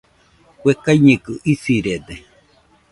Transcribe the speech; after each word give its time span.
Kue 0.59 0.73
kaiñɨkɨ 0.83 1.33
isirede 1.51 2.15